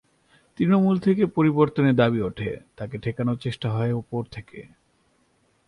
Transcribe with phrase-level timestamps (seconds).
[0.57, 4.59] তৃণমূল থেকে পরিবর্তনের দাবি ওঠে, তাকে ঠেকানোর চেষ্টা হয় ওপর থেকে।